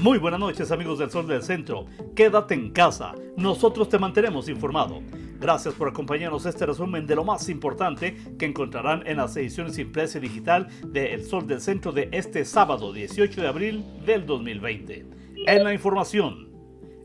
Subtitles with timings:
[0.00, 1.84] Muy buenas noches amigos del Sol del Centro.
[2.16, 3.14] Quédate en casa.
[3.36, 5.02] Nosotros te mantenemos informado.
[5.38, 10.16] Gracias por acompañarnos este resumen de lo más importante que encontrarán en las ediciones impresa
[10.16, 15.04] y digital de El Sol del Centro de este sábado 18 de abril del 2020.
[15.46, 16.49] En la información.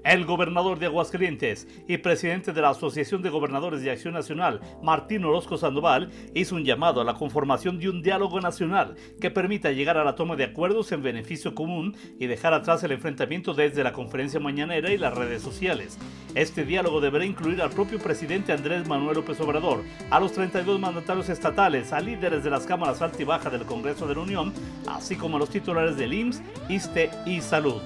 [0.06, 5.26] El gobernador de Aguascalientes y presidente de la Asociación de Gobernadores de Acción Nacional, Martín
[5.26, 9.98] Orozco Sandoval, hizo un llamado a la conformación de un diálogo nacional que permita llegar
[9.98, 13.94] a la toma de acuerdos en beneficio común y dejar atrás el enfrentamiento desde la
[13.94, 15.98] conferencia mañanera y las redes sociales.
[16.36, 21.30] Este diálogo deberá incluir al propio presidente Andrés Manuel López Obrador, a los 32 mandatarios
[21.30, 24.54] estatales, a líderes de las cámaras alta y baja del Congreso de la Unión,
[24.86, 27.82] así como a los titulares del IMSS, ISTE y Salud.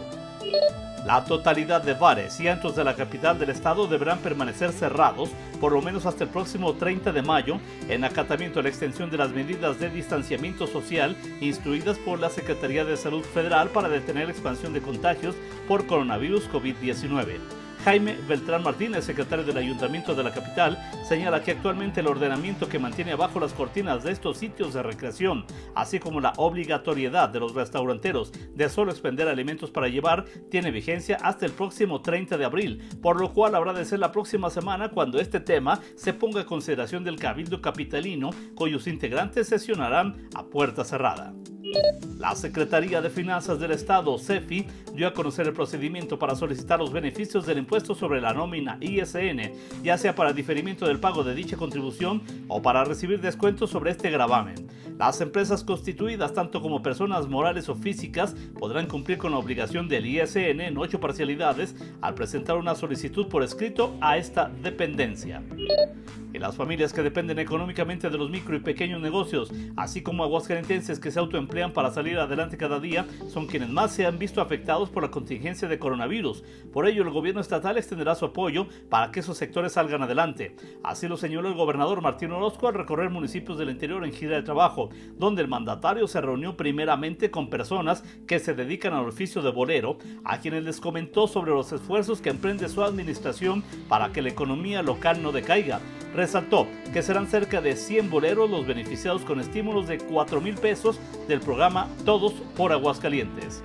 [1.06, 5.72] La totalidad de bares y antros de la capital del estado deberán permanecer cerrados por
[5.72, 9.32] lo menos hasta el próximo 30 de mayo en acatamiento a la extensión de las
[9.32, 14.74] medidas de distanciamiento social instruidas por la Secretaría de Salud Federal para detener la expansión
[14.74, 15.36] de contagios
[15.68, 17.69] por coronavirus COVID-19.
[17.86, 20.78] Jaime Beltrán Martínez, secretario del Ayuntamiento de la capital,
[21.08, 25.46] señala que actualmente el ordenamiento que mantiene abajo las cortinas de estos sitios de recreación,
[25.76, 31.18] así como la obligatoriedad de los restauranteros de solo expender alimentos para llevar, tiene vigencia
[31.22, 34.90] hasta el próximo 30 de abril, por lo cual habrá de ser la próxima semana
[34.90, 40.84] cuando este tema se ponga a consideración del Cabildo Capitalino, cuyos integrantes sesionarán a puerta
[40.84, 41.34] cerrada.
[42.18, 46.92] La Secretaría de Finanzas del Estado, CEFI, dio a conocer el procedimiento para solicitar los
[46.92, 49.54] beneficios del impuesto sobre la nómina ISN,
[49.84, 54.10] ya sea para diferimiento del pago de dicha contribución o para recibir descuentos sobre este
[54.12, 54.68] gravamen.
[54.98, 60.06] Las empresas constituidas, tanto como personas morales o físicas, podrán cumplir con la obligación del
[60.06, 65.42] ISN en ocho parcialidades al presentar una solicitud por escrito a esta dependencia.
[66.40, 71.12] Las familias que dependen económicamente de los micro y pequeños negocios, así como aguascalentenses que
[71.12, 75.04] se autoemplean para salir adelante cada día, son quienes más se han visto afectados por
[75.04, 76.46] la contingencia de coronavirus.
[76.72, 80.56] Por ello, el gobierno estatal extenderá su apoyo para que esos sectores salgan adelante.
[80.82, 84.44] Así lo señaló el gobernador Martín Orozco al recorrer municipios del interior en gira de
[84.44, 89.52] trabajo, donde el mandatario se reunió primeramente con personas que se dedican al oficio de
[89.52, 94.30] bolero, a quienes les comentó sobre los esfuerzos que emprende su administración para que la
[94.30, 95.82] economía local no decaiga.
[96.14, 101.00] Resaltó que serán cerca de 100 boleros los beneficiados con estímulos de 4 mil pesos
[101.28, 103.64] del programa Todos por Aguascalientes.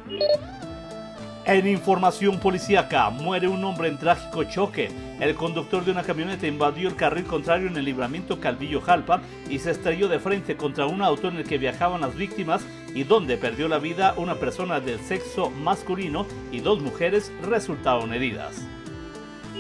[1.46, 4.90] En información policíaca, muere un hombre en trágico choque.
[5.20, 9.72] El conductor de una camioneta invadió el carril contrario en el libramiento Calvillo-Jalpa y se
[9.72, 13.68] estrelló de frente contra un auto en el que viajaban las víctimas y donde perdió
[13.68, 18.66] la vida una persona del sexo masculino y dos mujeres resultaron heridas.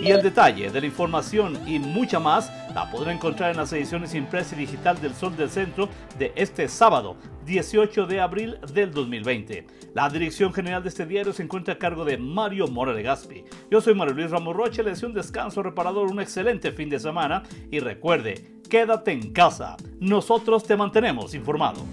[0.00, 4.14] Y el detalle de la información y mucha más la podrá encontrar en las ediciones
[4.14, 5.88] impresa y digital del Sol del Centro
[6.18, 7.16] de este sábado,
[7.46, 9.66] 18 de abril del 2020.
[9.94, 13.44] La dirección general de este diario se encuentra a cargo de Mario Mora de Gaspi.
[13.70, 16.98] Yo soy Mario Luis Ramos Rocha, le deseo un descanso reparador, un excelente fin de
[16.98, 19.76] semana y recuerde, quédate en casa.
[20.00, 21.84] Nosotros te mantenemos informado.